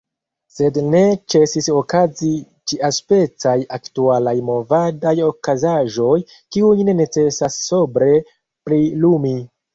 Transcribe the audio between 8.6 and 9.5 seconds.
prilumi.